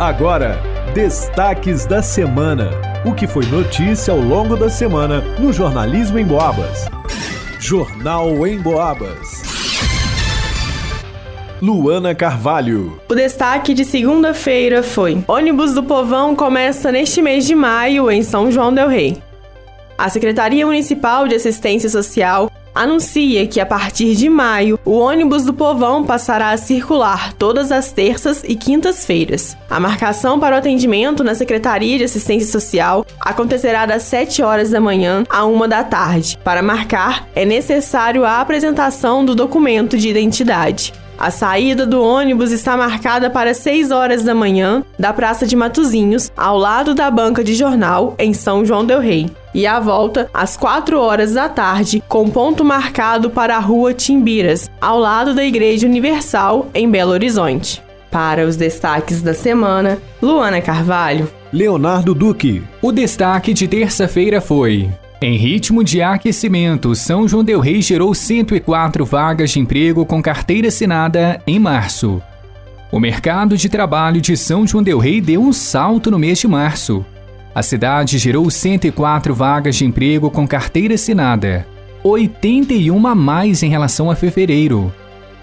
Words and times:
Agora, 0.00 0.58
destaques 0.94 1.84
da 1.84 2.02
semana. 2.02 2.70
O 3.04 3.14
que 3.14 3.26
foi 3.26 3.44
notícia 3.44 4.14
ao 4.14 4.18
longo 4.18 4.56
da 4.56 4.70
semana 4.70 5.20
no 5.38 5.52
Jornalismo 5.52 6.18
em 6.18 6.24
Boabas. 6.24 6.86
Jornal 7.58 8.46
em 8.46 8.58
Boabas. 8.58 9.42
Luana 11.60 12.14
Carvalho. 12.14 12.98
O 13.10 13.14
destaque 13.14 13.74
de 13.74 13.84
segunda-feira 13.84 14.82
foi: 14.82 15.22
ônibus 15.28 15.74
do 15.74 15.82
povão 15.82 16.34
começa 16.34 16.90
neste 16.90 17.20
mês 17.20 17.44
de 17.44 17.54
maio 17.54 18.10
em 18.10 18.22
São 18.22 18.50
João 18.50 18.72
del 18.72 18.88
Rei. 18.88 19.22
A 19.98 20.08
Secretaria 20.08 20.64
Municipal 20.64 21.28
de 21.28 21.34
Assistência 21.34 21.90
Social 21.90 22.49
anuncia 22.74 23.46
que 23.46 23.60
a 23.60 23.66
partir 23.66 24.14
de 24.14 24.28
maio 24.28 24.78
o 24.84 24.98
ônibus 24.98 25.44
do 25.44 25.52
povão 25.54 26.04
passará 26.04 26.50
a 26.50 26.56
circular 26.56 27.32
todas 27.34 27.72
as 27.72 27.92
terças 27.92 28.42
e 28.46 28.54
quintas-feiras. 28.54 29.56
A 29.68 29.80
marcação 29.80 30.38
para 30.38 30.56
o 30.56 30.58
atendimento 30.58 31.24
na 31.24 31.34
Secretaria 31.34 31.98
de 31.98 32.04
Assistência 32.04 32.50
Social 32.50 33.04
acontecerá 33.20 33.86
das 33.86 34.02
7 34.04 34.42
horas 34.42 34.70
da 34.70 34.80
manhã 34.80 35.24
à 35.28 35.44
1 35.44 35.68
da 35.68 35.84
tarde. 35.84 36.38
Para 36.44 36.62
marcar, 36.62 37.28
é 37.34 37.44
necessário 37.44 38.24
a 38.24 38.40
apresentação 38.40 39.24
do 39.24 39.34
documento 39.34 39.96
de 39.98 40.08
identidade. 40.08 40.92
A 41.20 41.30
saída 41.30 41.84
do 41.84 42.02
ônibus 42.02 42.50
está 42.50 42.78
marcada 42.78 43.28
para 43.28 43.52
6 43.52 43.90
horas 43.90 44.22
da 44.24 44.34
manhã 44.34 44.82
da 44.98 45.12
Praça 45.12 45.46
de 45.46 45.54
Matozinhos, 45.54 46.32
ao 46.34 46.56
lado 46.56 46.94
da 46.94 47.10
banca 47.10 47.44
de 47.44 47.54
jornal, 47.54 48.14
em 48.18 48.32
São 48.32 48.64
João 48.64 48.86
Del 48.86 49.00
Rei. 49.00 49.30
E 49.54 49.66
a 49.66 49.80
volta 49.80 50.30
às 50.32 50.56
4 50.56 51.00
horas 51.00 51.34
da 51.34 51.48
tarde, 51.48 52.02
com 52.08 52.30
ponto 52.30 52.64
marcado 52.64 53.30
para 53.30 53.56
a 53.56 53.60
Rua 53.60 53.92
Timbiras, 53.92 54.70
ao 54.80 54.98
lado 54.98 55.34
da 55.34 55.44
Igreja 55.44 55.86
Universal, 55.86 56.68
em 56.72 56.88
Belo 56.88 57.12
Horizonte. 57.12 57.82
Para 58.10 58.46
os 58.46 58.56
destaques 58.56 59.22
da 59.22 59.34
semana, 59.34 59.98
Luana 60.20 60.60
Carvalho. 60.60 61.30
Leonardo 61.52 62.14
Duque. 62.14 62.62
O 62.80 62.92
destaque 62.92 63.52
de 63.52 63.66
terça-feira 63.66 64.40
foi: 64.40 64.88
em 65.22 65.36
ritmo 65.36 65.84
de 65.84 66.00
aquecimento, 66.00 66.94
São 66.94 67.28
João 67.28 67.44
Del 67.44 67.60
Rei 67.60 67.82
gerou 67.82 68.14
104 68.14 69.04
vagas 69.04 69.50
de 69.50 69.60
emprego 69.60 70.06
com 70.06 70.22
carteira 70.22 70.68
assinada 70.68 71.42
em 71.46 71.58
março. 71.58 72.22
O 72.90 72.98
mercado 72.98 73.54
de 73.54 73.68
trabalho 73.68 74.20
de 74.20 74.34
São 74.34 74.66
João 74.66 74.82
Del 74.82 74.98
Rei 74.98 75.20
deu 75.20 75.42
um 75.42 75.52
salto 75.52 76.10
no 76.10 76.18
mês 76.18 76.38
de 76.38 76.48
março. 76.48 77.04
A 77.60 77.62
cidade 77.62 78.16
gerou 78.16 78.48
104 78.48 79.34
vagas 79.34 79.76
de 79.76 79.84
emprego 79.84 80.30
com 80.30 80.48
carteira 80.48 80.94
assinada, 80.94 81.66
81 82.02 83.06
a 83.06 83.14
mais 83.14 83.62
em 83.62 83.68
relação 83.68 84.10
a 84.10 84.14
fevereiro. 84.14 84.90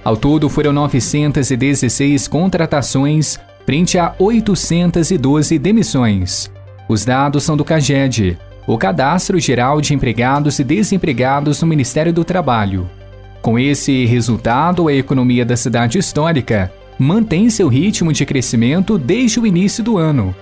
Ao 0.04 0.18
todo, 0.18 0.50
foram 0.50 0.74
916 0.74 2.28
contratações 2.28 3.40
frente 3.68 4.00
a 4.00 4.16
812 4.18 5.60
demissões. 5.60 6.52
Os 6.90 7.06
dados 7.06 7.44
são 7.44 7.56
do 7.56 7.64
CAGED, 7.64 8.36
o 8.66 8.80
Cadastro 8.80 9.40
Geral 9.40 9.80
de 9.80 9.94
Empregados 9.94 10.58
e 10.58 10.64
Desempregados 10.64 11.62
no 11.62 11.68
Ministério 11.68 12.12
do 12.12 12.24
Trabalho. 12.24 12.90
Com 13.44 13.60
esse 13.60 14.08
resultado, 14.08 14.88
a 14.88 14.94
economia 14.94 15.46
da 15.46 15.56
cidade 15.56 16.00
histórica 16.00 16.74
mantém 16.98 17.48
seu 17.52 17.68
ritmo 17.68 18.12
de 18.12 18.26
crescimento 18.26 18.98
desde 18.98 19.40
o 19.40 19.46
início 19.46 19.84
do 19.84 20.00
ano. 20.00 20.34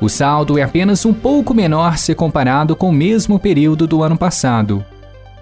O 0.00 0.08
saldo 0.08 0.58
é 0.58 0.62
apenas 0.62 1.04
um 1.04 1.12
pouco 1.12 1.52
menor 1.52 1.98
se 1.98 2.14
comparado 2.14 2.76
com 2.76 2.90
o 2.90 2.92
mesmo 2.92 3.38
período 3.38 3.86
do 3.86 4.02
ano 4.02 4.16
passado. 4.16 4.84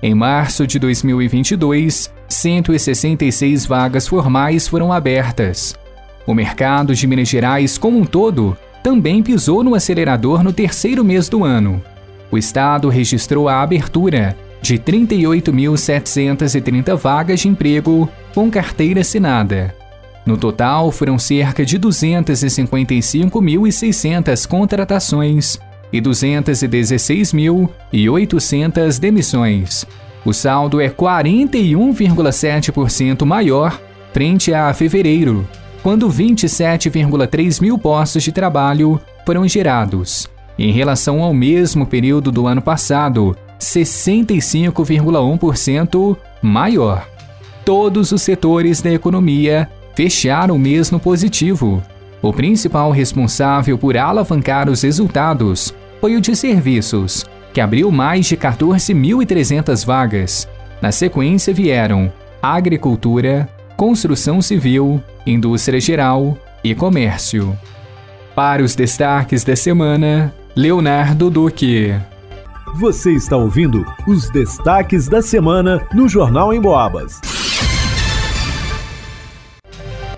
Em 0.03 0.15
março 0.15 0.67
de 0.67 0.79
2022, 0.79 2.13
166 2.29 3.67
vagas 3.67 4.07
formais 4.07 4.67
foram 4.67 4.93
abertas. 4.93 5.75
O 6.27 6.35
mercado 6.35 6.95
de 6.95 7.07
Minas 7.07 7.29
Gerais 7.29 7.79
como 7.79 7.99
um 7.99 8.05
todo 8.05 8.57
também 8.83 9.23
pisou 9.23 9.63
no 9.63 9.75
acelerador 9.75 10.43
no 10.43 10.53
terceiro 10.53 11.05
mês 11.05 11.29
do 11.29 11.45
ano 11.45 11.83
o 12.31 12.39
Estado 12.39 12.89
registrou 12.89 13.49
a 13.49 13.63
abertura 13.63 14.37
de 14.61 14.79
38.730 14.79 16.95
vagas 16.97 17.41
de 17.41 17.49
emprego 17.49 18.09
com 18.35 18.51
carteira 18.51 19.01
assinada. 19.01 19.75
No 20.27 20.37
total, 20.37 20.93
foram 20.93 21.19
cerca 21.19 21.65
de 21.65 21.79
255.600 21.79 24.47
contratações 24.47 25.59
e 25.93 26.03
216.800 26.03 28.99
demissões. 28.99 29.87
O 30.25 30.33
saldo 30.33 30.81
é 30.81 30.91
41,7% 30.91 33.25
maior 33.25 33.81
frente 34.13 34.53
a 34.53 34.75
fevereiro, 34.75 35.47
quando 35.83 36.11
27,3 36.11 37.63
mil 37.63 37.79
postos 37.79 38.25
de 38.25 38.33
trabalho 38.33 39.01
foram 39.25 39.47
gerados 39.47 40.29
em 40.59 40.73
relação 40.73 41.23
ao 41.23 41.35
mesmo 41.35 41.87
período 41.87 42.33
do 42.33 42.47
ano 42.47 42.63
passado, 42.63 43.37
65,1% 43.61 46.17
maior. 46.43 47.07
Todos 47.65 48.13
os 48.13 48.23
setores 48.23 48.81
da 48.81 48.93
economia 48.93 49.69
fecharam 49.97 50.55
o 50.55 50.59
mês 50.59 50.91
no 50.91 51.01
positivo. 51.01 51.83
O 52.21 52.33
principal 52.33 52.91
responsável 52.91 53.79
por 53.79 53.97
alavancar 53.97 54.69
os 54.69 54.83
resultados 54.83 55.75
foi 56.01 56.15
o 56.15 56.21
de 56.21 56.37
serviços, 56.37 57.25
que 57.53 57.61
abriu 57.61 57.91
mais 57.91 58.27
de 58.27 58.37
14.300 58.37 59.87
vagas. 59.87 60.47
Na 60.83 60.93
sequência 60.93 61.53
vieram 61.55 62.13
agricultura, 62.43 63.49
construção 63.77 64.43
civil, 64.43 65.03
indústria 65.27 65.81
geral 65.81 66.37
e 66.63 66.75
comércio. 66.75 67.57
Para 68.35 68.63
os 68.63 68.75
destaques 68.75 69.43
da 69.45 69.57
semana, 69.57 70.35
Leonardo 70.55 71.31
Duque. 71.31 71.95
Você 72.79 73.13
está 73.13 73.39
ouvindo 73.39 73.87
os 74.07 74.29
destaques 74.29 75.09
da 75.09 75.23
semana 75.23 75.81
no 75.95 76.07
Jornal 76.07 76.53
em 76.53 76.61
Boabas. 76.61 77.19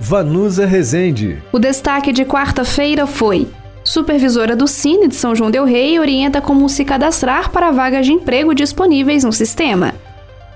Vanusa 0.09 0.65
Rezende. 0.65 1.37
O 1.53 1.59
destaque 1.59 2.15
de 2.15 2.25
quarta-feira 2.25 3.07
foi: 3.07 3.47
Supervisora 3.85 4.57
do 4.57 4.67
Cine 4.67 5.07
de 5.07 5.15
São 5.15 5.35
João 5.35 5.51
Del 5.51 5.67
Rei 5.67 5.99
orienta 6.01 6.41
como 6.41 6.67
se 6.67 6.83
cadastrar 6.83 7.51
para 7.51 7.71
vagas 7.71 8.07
de 8.07 8.15
emprego 8.15 8.55
disponíveis 8.55 9.23
no 9.23 9.35
sistema. 9.35 9.95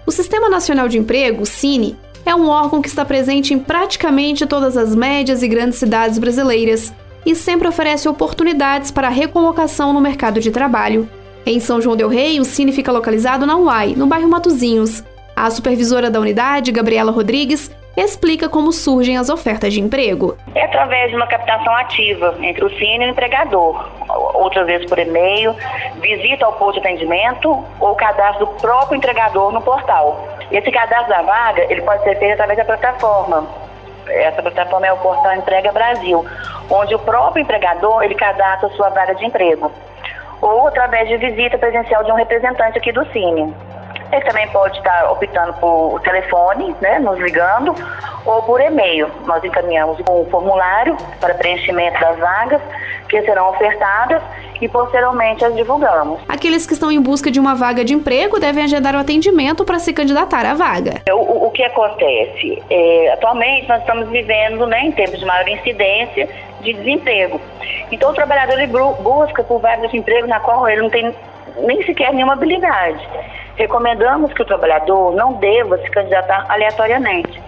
O 0.06 0.10
Sistema 0.10 0.48
Nacional 0.48 0.88
de 0.88 0.96
Emprego, 0.96 1.44
Cine, 1.44 1.98
é 2.24 2.34
um 2.34 2.48
órgão 2.48 2.80
que 2.80 2.88
está 2.88 3.04
presente 3.04 3.52
em 3.52 3.58
praticamente 3.58 4.46
todas 4.46 4.74
as 4.74 4.94
médias 4.94 5.42
e 5.42 5.48
grandes 5.48 5.78
cidades 5.78 6.18
brasileiras 6.18 6.90
e 7.26 7.34
sempre 7.34 7.68
oferece 7.68 8.08
oportunidades 8.08 8.90
para 8.90 9.10
recolocação 9.10 9.92
no 9.92 10.00
mercado 10.00 10.40
de 10.40 10.50
trabalho. 10.50 11.06
Em 11.44 11.60
São 11.60 11.78
João 11.78 11.94
Del 11.94 12.08
Rei, 12.08 12.40
o 12.40 12.44
Cine 12.46 12.72
fica 12.72 12.90
localizado 12.90 13.44
na 13.44 13.58
UAI, 13.58 13.96
no 13.98 14.06
bairro 14.06 14.30
Matozinhos. 14.30 15.04
A 15.34 15.50
supervisora 15.50 16.10
da 16.10 16.20
unidade, 16.20 16.72
Gabriela 16.72 17.10
Rodrigues, 17.10 17.70
explica 17.96 18.48
como 18.48 18.72
surgem 18.72 19.16
as 19.16 19.28
ofertas 19.28 19.72
de 19.72 19.80
emprego. 19.80 20.36
É 20.54 20.64
através 20.64 21.10
de 21.10 21.16
uma 21.16 21.26
captação 21.26 21.74
ativa 21.76 22.34
entre 22.40 22.64
o 22.64 22.70
Cine 22.70 23.04
e 23.04 23.08
o 23.08 23.10
empregador, 23.10 23.88
outras 24.34 24.66
vezes 24.66 24.88
por 24.88 24.98
e-mail, 24.98 25.54
visita 26.00 26.46
ao 26.46 26.54
posto 26.54 26.80
de 26.80 26.86
atendimento 26.86 27.62
ou 27.80 27.94
cadastro 27.94 28.46
do 28.46 28.52
próprio 28.54 28.96
entregador 28.96 29.52
no 29.52 29.60
portal. 29.60 30.28
Esse 30.50 30.70
cadastro 30.70 31.08
da 31.08 31.22
vaga 31.22 31.66
ele 31.70 31.82
pode 31.82 32.02
ser 32.04 32.18
feito 32.18 32.32
através 32.32 32.58
da 32.58 32.64
plataforma 32.64 33.62
essa 34.08 34.42
plataforma 34.42 34.86
é 34.86 34.92
o 34.92 34.98
portal 34.98 35.34
Entrega 35.34 35.72
Brasil, 35.72 36.24
onde 36.70 36.94
o 36.94 36.98
próprio 36.98 37.42
empregador 37.42 38.02
ele 38.02 38.14
cadastra 38.14 38.68
sua 38.70 38.88
vaga 38.90 39.14
de 39.14 39.24
emprego, 39.24 39.70
ou 40.40 40.66
através 40.66 41.08
de 41.08 41.16
visita 41.16 41.58
presencial 41.58 42.04
de 42.04 42.10
um 42.10 42.16
representante 42.16 42.78
aqui 42.78 42.92
do 42.92 43.04
Cine. 43.12 43.54
Ele 44.12 44.20
também 44.20 44.46
pode 44.48 44.76
estar 44.76 45.10
optando 45.10 45.54
por 45.54 45.98
telefone, 46.02 46.76
né, 46.82 46.98
nos 46.98 47.18
ligando, 47.18 47.74
ou 48.26 48.42
por 48.42 48.60
e-mail. 48.60 49.10
Nós 49.24 49.42
encaminhamos 49.42 49.98
um 50.00 50.24
formulário 50.26 50.96
para 51.18 51.34
preenchimento 51.34 51.98
das 51.98 52.18
vagas 52.18 52.60
que 53.08 53.20
serão 53.22 53.50
ofertadas 53.50 54.22
e 54.60 54.68
posteriormente 54.68 55.44
as 55.44 55.54
divulgamos. 55.54 56.20
Aqueles 56.28 56.66
que 56.66 56.74
estão 56.74 56.90
em 56.90 57.00
busca 57.00 57.30
de 57.30 57.40
uma 57.40 57.54
vaga 57.54 57.84
de 57.84 57.94
emprego 57.94 58.38
devem 58.38 58.64
agendar 58.64 58.94
o 58.94 58.98
atendimento 58.98 59.64
para 59.64 59.78
se 59.78 59.92
candidatar 59.92 60.46
à 60.46 60.54
vaga. 60.54 61.02
O, 61.10 61.46
o 61.46 61.50
que 61.50 61.62
acontece? 61.62 62.62
É, 62.70 63.12
atualmente 63.14 63.68
nós 63.68 63.80
estamos 63.80 64.08
vivendo 64.08 64.66
né, 64.66 64.84
em 64.84 64.92
tempos 64.92 65.18
de 65.18 65.26
maior 65.26 65.48
incidência 65.48 66.28
de 66.60 66.72
desemprego. 66.74 67.40
Então 67.90 68.10
o 68.10 68.14
trabalhador 68.14 68.58
ele 68.58 68.72
busca 69.00 69.42
por 69.42 69.58
vagas 69.58 69.90
de 69.90 69.98
emprego 69.98 70.26
na 70.26 70.38
qual 70.40 70.68
ele 70.68 70.82
não 70.82 70.90
tem 70.90 71.14
nem 71.58 71.82
sequer 71.84 72.12
nenhuma 72.12 72.34
habilidade. 72.34 73.06
Recomendamos 73.56 74.32
que 74.32 74.42
o 74.42 74.46
trabalhador 74.46 75.14
não 75.14 75.34
deva 75.34 75.78
se 75.78 75.90
candidatar 75.90 76.46
aleatoriamente 76.48 77.40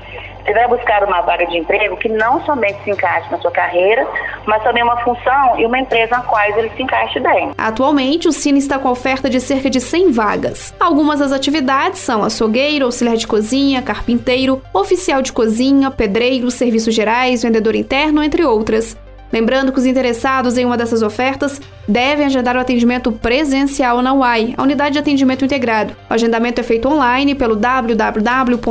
você 0.45 0.53
vai 0.53 0.69
buscar 0.69 1.03
uma 1.05 1.23
vaga 1.23 1.47
de 1.47 1.57
emprego 1.57 1.97
que 1.97 2.09
não 2.09 2.45
somente 2.45 2.83
se 2.85 2.91
encaixe 2.91 3.31
na 3.31 3.39
sua 3.39 3.51
carreira, 3.51 4.07
mas 4.45 4.63
também 4.63 4.83
uma 4.83 4.99
função 4.99 5.59
e 5.59 5.65
uma 5.65 5.79
empresa 5.79 6.19
na 6.19 6.23
qual 6.23 6.43
ele 6.59 6.71
se 6.77 6.83
encaixe 6.83 7.19
bem. 7.19 7.53
Atualmente, 7.57 8.29
o 8.29 8.33
Cine 8.33 8.59
está 8.59 8.79
com 8.79 8.91
oferta 8.91 9.31
de 9.31 9.41
cerca 9.41 9.71
de 9.71 9.81
100 9.81 10.13
vagas. 10.13 10.75
Algumas 10.79 11.21
das 11.21 11.33
atividades 11.33 12.01
são 12.01 12.23
açougueiro, 12.23 12.85
auxiliar 12.85 13.17
de 13.17 13.27
cozinha, 13.27 13.81
carpinteiro, 13.81 14.61
oficial 14.73 15.23
de 15.23 15.33
cozinha, 15.33 15.91
pedreiro, 15.91 16.51
serviços 16.51 16.95
gerais, 16.95 17.43
vendedor 17.43 17.75
interno, 17.75 18.23
entre 18.23 18.45
outras. 18.45 18.97
Lembrando 19.33 19.73
que 19.73 19.79
os 19.79 19.87
interessados 19.87 20.57
em 20.57 20.65
uma 20.65 20.77
dessas 20.77 21.03
ofertas 21.03 21.61
devem 21.89 22.27
agendar 22.27 22.57
o 22.57 22.61
atendimento 22.61 23.11
presencial 23.13 24.01
na 24.01 24.15
UAI, 24.15 24.55
a 24.57 24.63
Unidade 24.63 24.93
de 24.93 24.99
Atendimento 24.99 25.45
Integrado. 25.45 25.95
O 26.09 26.15
agendamento 26.15 26.61
é 26.61 26.65
feito 26.65 26.89
online 26.89 27.35
pelo 27.35 27.57
www.mg.gov.br. 27.57 28.65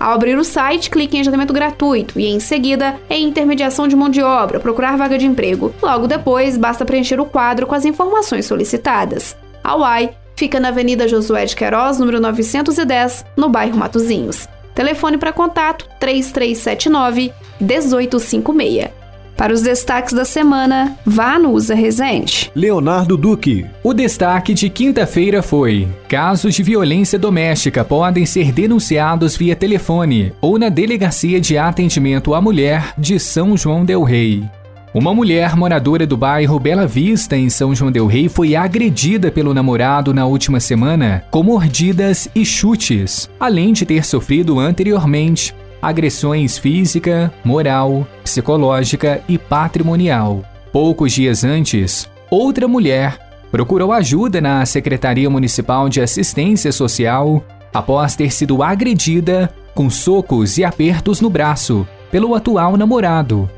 Ao 0.00 0.12
abrir 0.12 0.36
o 0.38 0.44
site, 0.44 0.90
clique 0.90 1.16
em 1.16 1.20
agendamento 1.20 1.52
gratuito 1.52 2.18
e, 2.18 2.26
em 2.26 2.40
seguida, 2.40 2.96
em 3.10 3.28
intermediação 3.28 3.86
de 3.86 3.96
mão 3.96 4.08
de 4.08 4.22
obra, 4.22 4.58
procurar 4.58 4.96
vaga 4.96 5.18
de 5.18 5.26
emprego. 5.26 5.74
Logo 5.82 6.06
depois, 6.06 6.56
basta 6.56 6.84
preencher 6.84 7.20
o 7.20 7.26
quadro 7.26 7.66
com 7.66 7.74
as 7.74 7.84
informações 7.84 8.46
solicitadas. 8.46 9.36
A 9.62 9.76
UAI 9.76 10.10
fica 10.34 10.58
na 10.58 10.68
Avenida 10.68 11.06
Josué 11.06 11.44
de 11.44 11.54
Queiroz, 11.54 11.98
número 11.98 12.20
910, 12.20 13.24
no 13.36 13.48
bairro 13.48 13.76
Matozinhos. 13.76 14.48
Telefone 14.74 15.18
para 15.18 15.32
contato 15.32 15.88
3379 16.00 17.32
1856. 17.60 19.02
Para 19.36 19.52
os 19.52 19.62
destaques 19.62 20.12
da 20.12 20.24
semana, 20.24 20.96
vá 21.04 21.38
no 21.38 21.50
Usa 21.50 21.74
Resente. 21.74 22.50
Leonardo 22.54 23.16
Duque. 23.16 23.66
O 23.82 23.92
destaque 23.92 24.54
de 24.54 24.70
quinta-feira 24.70 25.42
foi: 25.42 25.88
casos 26.08 26.54
de 26.54 26.62
violência 26.62 27.18
doméstica 27.18 27.84
podem 27.84 28.26
ser 28.26 28.52
denunciados 28.52 29.36
via 29.36 29.56
telefone 29.56 30.32
ou 30.40 30.58
na 30.58 30.68
Delegacia 30.68 31.40
de 31.40 31.58
Atendimento 31.58 32.34
à 32.34 32.40
Mulher 32.40 32.94
de 32.96 33.18
São 33.18 33.56
João 33.56 33.84
Del 33.84 34.02
Rei. 34.02 34.44
Uma 34.94 35.14
mulher 35.14 35.56
moradora 35.56 36.06
do 36.06 36.18
bairro 36.18 36.58
Bela 36.58 36.86
Vista, 36.86 37.34
em 37.34 37.48
São 37.48 37.74
João 37.74 37.90
Del 37.90 38.06
Rei, 38.06 38.28
foi 38.28 38.54
agredida 38.54 39.30
pelo 39.30 39.54
namorado 39.54 40.12
na 40.12 40.26
última 40.26 40.60
semana 40.60 41.24
com 41.30 41.42
mordidas 41.42 42.28
e 42.34 42.44
chutes, 42.44 43.30
além 43.40 43.72
de 43.72 43.86
ter 43.86 44.04
sofrido 44.04 44.60
anteriormente 44.60 45.54
agressões 45.80 46.58
física, 46.58 47.32
moral, 47.42 48.06
psicológica 48.22 49.22
e 49.26 49.38
patrimonial. 49.38 50.44
Poucos 50.70 51.12
dias 51.12 51.42
antes, 51.42 52.06
outra 52.30 52.68
mulher 52.68 53.18
procurou 53.50 53.92
ajuda 53.92 54.42
na 54.42 54.66
Secretaria 54.66 55.30
Municipal 55.30 55.88
de 55.88 56.02
Assistência 56.02 56.70
Social 56.70 57.42
após 57.72 58.14
ter 58.14 58.30
sido 58.30 58.62
agredida 58.62 59.50
com 59.74 59.88
socos 59.88 60.58
e 60.58 60.64
apertos 60.64 61.22
no 61.22 61.30
braço 61.30 61.88
pelo 62.10 62.34
atual 62.34 62.76
namorado, 62.76 63.48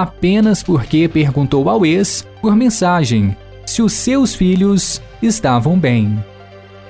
apenas 0.00 0.62
porque 0.62 1.06
perguntou 1.06 1.68
ao 1.68 1.84
ex, 1.84 2.26
por 2.40 2.56
mensagem, 2.56 3.36
se 3.66 3.82
os 3.82 3.92
seus 3.92 4.34
filhos 4.34 5.02
estavam 5.22 5.78
bem. 5.78 6.18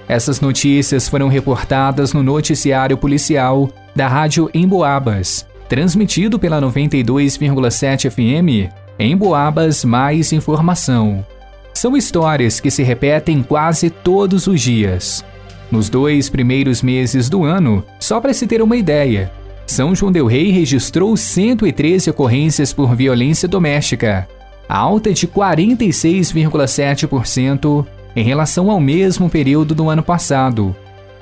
Essas 0.06 0.40
notícias 0.40 1.08
foram 1.08 1.26
reportadas 1.26 2.12
no 2.12 2.22
noticiário 2.22 2.96
policial 2.96 3.68
da 3.92 4.06
Rádio 4.06 4.48
Emboabas, 4.54 5.44
transmitido 5.68 6.38
pela 6.38 6.60
92,7 6.60 8.08
FM. 8.08 8.72
Emboabas 9.00 9.84
Mais 9.84 10.32
Informação. 10.32 11.26
São 11.74 11.96
histórias 11.96 12.60
que 12.60 12.70
se 12.70 12.84
repetem 12.84 13.42
quase 13.42 13.90
todos 13.90 14.46
os 14.46 14.60
dias. 14.60 15.24
Nos 15.72 15.88
dois 15.88 16.30
primeiros 16.30 16.82
meses 16.82 17.28
do 17.28 17.42
ano, 17.42 17.84
só 17.98 18.20
para 18.20 18.32
se 18.32 18.46
ter 18.46 18.62
uma 18.62 18.76
ideia, 18.76 19.32
são 19.66 19.94
João 19.94 20.10
Del 20.12 20.26
Rei 20.26 20.50
registrou 20.50 21.16
113 21.16 22.10
ocorrências 22.10 22.72
por 22.72 22.94
violência 22.94 23.48
doméstica, 23.48 24.28
alta 24.68 25.12
de 25.12 25.28
46,7% 25.28 27.86
em 28.14 28.22
relação 28.22 28.70
ao 28.70 28.78
mesmo 28.80 29.30
período 29.30 29.74
do 29.74 29.88
ano 29.88 30.02
passado. 30.02 30.76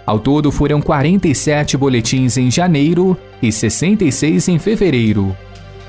Ao 0.07 0.19
todo, 0.19 0.51
foram 0.51 0.81
47 0.81 1.77
boletins 1.77 2.37
em 2.37 2.51
janeiro 2.51 3.17
e 3.41 3.53
66 3.53 4.49
em 4.49 4.59
fevereiro. 4.59 5.37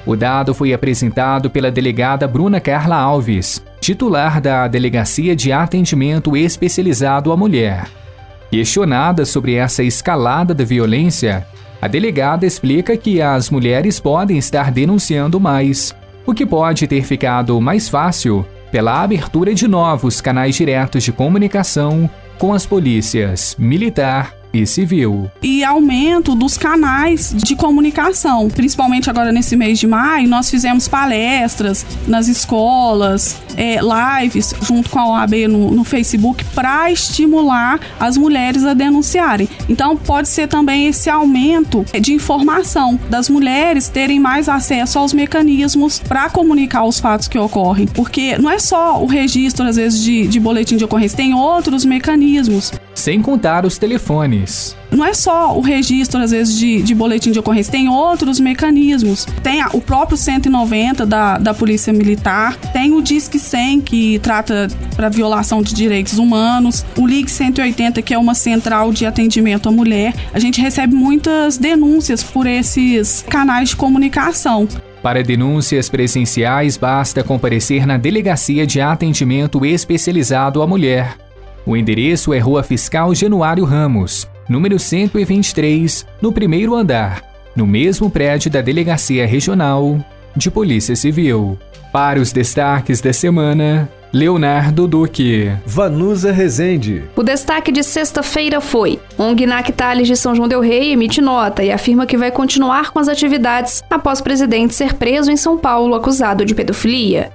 O 0.06 0.16
dado 0.16 0.54
foi 0.54 0.74
apresentado 0.74 1.50
pela 1.50 1.72
delegada 1.72 2.28
Bruna 2.28 2.60
Carla 2.60 2.98
Alves, 2.98 3.64
titular 3.80 4.42
da 4.42 4.68
Delegacia 4.68 5.36
de 5.36 5.52
Atendimento 5.52 6.36
Especializado 6.36 7.32
à 7.32 7.38
Mulher. 7.38 7.88
Questionada 8.50 9.26
sobre 9.26 9.56
essa 9.56 9.84
escalada 9.84 10.54
da 10.54 10.64
violência, 10.64 11.46
a 11.82 11.88
delegada 11.88 12.46
explica 12.46 12.96
que 12.96 13.22
as 13.22 13.50
mulheres 13.50 14.00
podem 14.00 14.38
estar 14.38 14.72
denunciando 14.72 15.40
mais, 15.40 15.96
o 16.26 16.34
que 16.34 16.46
pode 16.46 16.86
ter 16.86 17.04
ficado 17.04 17.60
mais 17.60 17.90
fácil 17.90 18.46
pela 18.72 19.02
abertura 19.02 19.54
de 19.54 19.68
novos 19.68 20.22
canais 20.22 20.56
diretos 20.56 21.04
de 21.04 21.12
comunicação 21.12 22.10
com 22.38 22.54
as 22.54 22.66
polícias 22.66 23.56
militar 23.58 24.41
e 24.54 24.66
civil. 24.66 25.32
E 25.42 25.64
aumento 25.64 26.36
dos 26.36 26.58
canais 26.58 27.34
de 27.36 27.56
comunicação, 27.56 28.50
principalmente 28.50 29.10
agora 29.10 29.32
nesse 29.32 29.56
mês 29.56 29.80
de 29.80 29.88
maio, 29.88 30.28
nós 30.28 30.50
fizemos 30.50 30.88
palestras 30.88 31.86
nas 32.08 32.28
escolas, 32.28 33.42
é, 33.56 33.80
lives 34.22 34.54
junto 34.62 34.90
com 34.90 35.00
a 35.00 35.08
OAB 35.10 35.48
no, 35.48 35.72
no 35.72 35.84
Facebook 35.84 36.44
para 36.56 36.92
estimular 36.92 37.80
as 38.00 38.18
mulheres 38.18 38.66
a 38.66 38.74
denunciarem. 38.74 39.48
Então 39.70 39.96
pode 39.96 40.28
ser 40.28 40.48
também 40.48 40.88
esse 40.88 41.10
aumento 41.10 41.86
de 42.00 42.14
informação 42.14 43.00
das 43.10 43.30
mulheres 43.30 43.88
terem 43.88 44.20
mais 44.20 44.50
acesso 44.50 45.00
aos 45.00 45.14
mecanismos 45.14 46.00
para 46.00 46.30
comunicar 46.30 46.84
os 46.84 47.00
fatos 47.00 47.28
que 47.28 47.38
ocorrem, 47.38 47.88
porque 47.88 48.38
não 48.38 48.50
é 48.50 48.60
só 48.60 49.02
o 49.02 49.06
registro 49.06 49.66
às 49.66 49.76
vezes 49.76 50.02
de, 50.02 50.28
de 50.28 50.40
boletim 50.40 50.78
de 50.78 50.84
ocorrência, 50.84 51.18
tem 51.18 51.34
outros 51.34 51.86
mecanismos. 51.86 52.72
Sem 53.02 53.20
contar 53.20 53.66
os 53.66 53.80
telefones. 53.80 54.78
Não 54.92 55.04
é 55.04 55.12
só 55.12 55.58
o 55.58 55.62
registro, 55.62 56.22
às 56.22 56.30
vezes, 56.30 56.56
de, 56.56 56.84
de 56.84 56.94
boletim 56.94 57.32
de 57.32 57.40
ocorrência, 57.40 57.72
tem 57.72 57.90
outros 57.90 58.40
mecanismos. 58.40 59.26
Tem 59.42 59.60
o 59.74 59.82
próprio 59.82 60.16
190 60.16 61.04
da, 61.04 61.40
da 61.40 61.52
Polícia 61.52 61.92
Militar, 61.92 62.56
tem 62.72 62.94
o 62.94 63.02
Disque 63.02 63.40
100, 63.40 63.82
que 63.82 64.20
trata 64.20 64.68
para 64.96 65.10
violação 65.10 65.64
de 65.64 65.74
direitos 65.74 66.20
humanos, 66.20 66.86
o 66.96 67.08
Ligue 67.08 67.32
180, 67.32 68.04
que 68.04 68.14
é 68.14 68.18
uma 68.20 68.36
central 68.36 68.94
de 68.94 69.04
atendimento 69.04 69.68
à 69.68 69.72
mulher. 69.72 70.14
A 70.32 70.38
gente 70.38 70.62
recebe 70.62 70.94
muitas 70.94 71.58
denúncias 71.58 72.22
por 72.22 72.46
esses 72.46 73.26
canais 73.28 73.70
de 73.70 73.78
comunicação. 73.78 74.68
Para 75.02 75.24
denúncias 75.24 75.90
presenciais, 75.90 76.78
basta 76.78 77.24
comparecer 77.24 77.88
na 77.88 77.98
Delegacia 77.98 78.68
de 78.68 78.80
Atendimento 78.80 79.66
Especializado 79.66 80.62
à 80.62 80.68
Mulher. 80.68 81.31
O 81.66 81.78
endereço 81.78 82.34
é 82.34 82.40
Rua 82.40 82.64
Fiscal 82.64 83.14
Januário 83.14 83.64
Ramos, 83.66 84.28
número 84.50 84.80
123, 84.80 86.08
no 86.20 86.32
primeiro 86.32 86.74
andar, 86.74 87.22
no 87.56 87.68
mesmo 87.68 88.10
prédio 88.10 88.50
da 88.50 88.62
Delegacia 88.62 89.28
Regional 89.28 90.00
de 90.36 90.50
Polícia 90.50 90.96
Civil. 90.96 91.60
Para 91.94 92.20
os 92.20 92.32
destaques 92.32 93.00
da 93.00 93.14
semana, 93.14 93.88
Leonardo 94.12 94.88
Duque. 94.88 95.52
Vanusa 95.66 96.32
Rezende. 96.32 97.04
O 97.16 97.22
destaque 97.22 97.72
de 97.72 97.84
sexta-feira 97.84 98.60
foi: 98.60 99.00
ONG 99.18 99.46
Nactales 99.46 100.08
de 100.08 100.16
São 100.16 100.34
João 100.34 100.48
Del 100.48 100.62
Rei 100.62 100.92
emite 100.92 101.22
nota 101.22 101.64
e 101.64 101.72
afirma 101.72 102.08
que 102.08 102.18
vai 102.18 102.32
continuar 102.32 102.92
com 102.92 102.98
as 102.98 103.08
atividades 103.08 103.84
após 103.90 104.20
o 104.20 104.24
presidente 104.24 104.74
ser 104.74 104.96
preso 104.96 105.32
em 105.32 105.38
São 105.38 105.58
Paulo 105.58 105.94
acusado 105.94 106.44
de 106.44 106.56
pedofilia. 106.56 107.32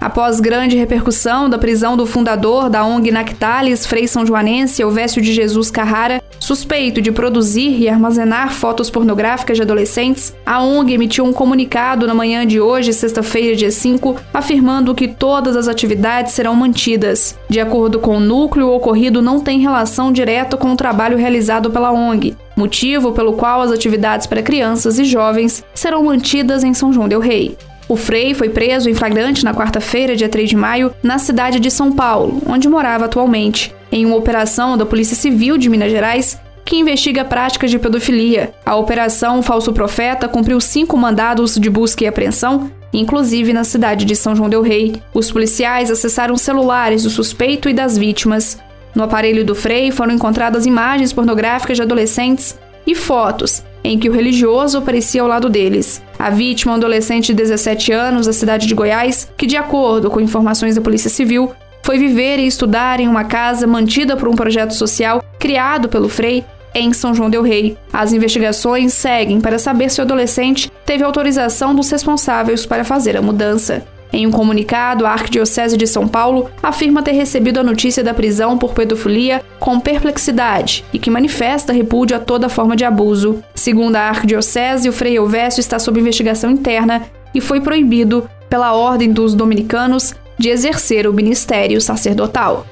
Após 0.00 0.40
grande 0.40 0.76
repercussão 0.76 1.48
da 1.48 1.58
prisão 1.58 1.96
do 1.96 2.06
fundador 2.06 2.68
da 2.68 2.84
ONG 2.84 3.10
Nactalis, 3.10 3.86
Frei 3.86 4.06
São 4.06 4.26
Joanense 4.26 4.82
Elvésio 4.82 5.22
de 5.22 5.32
Jesus 5.32 5.70
Carrara, 5.70 6.22
suspeito 6.38 7.00
de 7.00 7.10
produzir 7.10 7.80
e 7.80 7.88
armazenar 7.88 8.52
fotos 8.52 8.90
pornográficas 8.90 9.56
de 9.56 9.62
adolescentes, 9.62 10.34
a 10.44 10.62
ONG 10.62 10.92
emitiu 10.92 11.24
um 11.24 11.32
comunicado 11.32 12.06
na 12.06 12.14
manhã 12.14 12.46
de 12.46 12.60
hoje, 12.60 12.92
sexta-feira, 12.92 13.56
dia 13.56 13.70
5, 13.70 14.16
afirmando 14.32 14.94
que 14.94 15.08
todas 15.08 15.56
as 15.56 15.66
atividades 15.66 16.32
serão 16.32 16.54
mantidas. 16.54 17.36
De 17.48 17.58
acordo 17.58 17.98
com 17.98 18.18
o 18.18 18.20
núcleo, 18.20 18.68
o 18.68 18.76
ocorrido 18.76 19.22
não 19.22 19.40
tem 19.40 19.60
relação 19.60 20.12
direta 20.12 20.56
com 20.56 20.72
o 20.72 20.76
trabalho 20.76 21.16
realizado 21.16 21.70
pela 21.70 21.90
ONG, 21.90 22.36
motivo 22.56 23.12
pelo 23.12 23.32
qual 23.32 23.62
as 23.62 23.72
atividades 23.72 24.26
para 24.26 24.42
crianças 24.42 24.98
e 24.98 25.04
jovens 25.04 25.64
serão 25.74 26.04
mantidas 26.04 26.62
em 26.62 26.74
São 26.74 26.92
João 26.92 27.08
Del 27.08 27.20
Rei. 27.20 27.56
O 27.88 27.94
Frei 27.94 28.34
foi 28.34 28.48
preso 28.48 28.90
em 28.90 28.94
flagrante 28.94 29.44
na 29.44 29.54
quarta-feira, 29.54 30.16
dia 30.16 30.28
3 30.28 30.48
de 30.48 30.56
maio, 30.56 30.92
na 31.02 31.18
cidade 31.18 31.60
de 31.60 31.70
São 31.70 31.92
Paulo, 31.92 32.42
onde 32.46 32.68
morava 32.68 33.04
atualmente, 33.04 33.72
em 33.92 34.04
uma 34.04 34.16
operação 34.16 34.76
da 34.76 34.84
Polícia 34.84 35.14
Civil 35.14 35.56
de 35.56 35.68
Minas 35.68 35.92
Gerais 35.92 36.40
que 36.64 36.76
investiga 36.76 37.24
práticas 37.24 37.70
de 37.70 37.78
pedofilia. 37.78 38.52
A 38.64 38.74
operação 38.74 39.40
Falso 39.40 39.72
Profeta 39.72 40.28
cumpriu 40.28 40.60
cinco 40.60 40.96
mandados 40.96 41.54
de 41.54 41.70
busca 41.70 42.02
e 42.02 42.08
apreensão, 42.08 42.72
inclusive 42.92 43.52
na 43.52 43.62
cidade 43.62 44.04
de 44.04 44.16
São 44.16 44.34
João 44.34 44.48
Del 44.48 44.62
Rei. 44.62 45.00
Os 45.14 45.30
policiais 45.30 45.92
acessaram 45.92 46.36
celulares 46.36 47.04
do 47.04 47.10
suspeito 47.10 47.68
e 47.68 47.72
das 47.72 47.96
vítimas. 47.96 48.58
No 48.96 49.04
aparelho 49.04 49.44
do 49.44 49.54
Frei 49.54 49.92
foram 49.92 50.12
encontradas 50.12 50.66
imagens 50.66 51.12
pornográficas 51.12 51.76
de 51.76 51.84
adolescentes 51.84 52.58
e 52.84 52.96
fotos 52.96 53.62
em 53.86 53.98
que 53.98 54.08
o 54.08 54.12
religioso 54.12 54.78
aparecia 54.78 55.22
ao 55.22 55.28
lado 55.28 55.48
deles. 55.48 56.02
A 56.18 56.30
vítima, 56.30 56.72
um 56.72 56.76
adolescente 56.76 57.28
de 57.28 57.34
17 57.34 57.92
anos 57.92 58.26
da 58.26 58.32
cidade 58.32 58.66
de 58.66 58.74
Goiás, 58.74 59.30
que, 59.36 59.46
de 59.46 59.56
acordo 59.56 60.10
com 60.10 60.20
informações 60.20 60.74
da 60.74 60.80
Polícia 60.80 61.08
Civil, 61.08 61.52
foi 61.82 61.98
viver 61.98 62.38
e 62.38 62.46
estudar 62.46 62.98
em 62.98 63.06
uma 63.06 63.24
casa 63.24 63.66
mantida 63.66 64.16
por 64.16 64.28
um 64.28 64.34
projeto 64.34 64.74
social 64.74 65.22
criado 65.38 65.88
pelo 65.88 66.08
Frei 66.08 66.44
em 66.74 66.92
São 66.92 67.14
João 67.14 67.30
Del 67.30 67.42
Rei. 67.42 67.76
As 67.92 68.12
investigações 68.12 68.92
seguem 68.92 69.40
para 69.40 69.58
saber 69.58 69.90
se 69.90 70.00
o 70.00 70.02
adolescente 70.02 70.70
teve 70.84 71.04
autorização 71.04 71.74
dos 71.74 71.90
responsáveis 71.90 72.66
para 72.66 72.84
fazer 72.84 73.16
a 73.16 73.22
mudança. 73.22 73.86
Em 74.12 74.26
um 74.26 74.30
comunicado, 74.30 75.04
a 75.04 75.10
Arquidiocese 75.10 75.76
de 75.76 75.86
São 75.86 76.06
Paulo 76.06 76.50
afirma 76.62 77.02
ter 77.02 77.12
recebido 77.12 77.60
a 77.60 77.62
notícia 77.62 78.02
da 78.02 78.14
prisão 78.14 78.56
por 78.56 78.72
pedofilia 78.72 79.42
com 79.58 79.80
perplexidade 79.80 80.84
e 80.92 80.98
que 80.98 81.10
manifesta 81.10 81.72
repúdio 81.72 82.16
a 82.16 82.20
toda 82.20 82.48
forma 82.48 82.76
de 82.76 82.84
abuso. 82.84 83.42
Segundo 83.54 83.96
a 83.96 84.02
Arquidiocese, 84.02 84.88
o 84.88 84.92
Frei 84.92 85.16
Elvésio 85.16 85.60
está 85.60 85.78
sob 85.78 86.00
investigação 86.00 86.50
interna 86.50 87.02
e 87.34 87.40
foi 87.40 87.60
proibido 87.60 88.28
pela 88.48 88.72
Ordem 88.72 89.12
dos 89.12 89.34
Dominicanos 89.34 90.14
de 90.38 90.48
exercer 90.48 91.06
o 91.06 91.12
ministério 91.12 91.80
sacerdotal. 91.80 92.66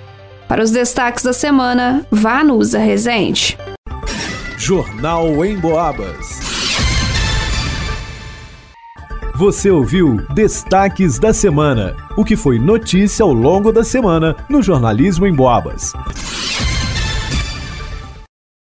Para 0.49 0.63
os 0.63 0.71
destaques 0.71 1.25
da 1.25 1.33
semana, 1.33 2.07
Vanusa 2.11 2.79
Rezende. 2.79 3.59
Jornal 4.57 5.45
em 5.45 5.57
Boabas. 5.57 6.44
Você 9.37 9.69
ouviu 9.69 10.25
Destaques 10.33 11.19
da 11.19 11.33
Semana, 11.33 11.97
o 12.17 12.25
que 12.25 12.37
foi 12.37 12.57
notícia 12.57 13.25
ao 13.25 13.33
longo 13.33 13.73
da 13.73 13.83
semana 13.83 14.37
no 14.49 14.63
Jornalismo 14.63 15.27
em 15.27 15.35
Boabas. 15.35 15.93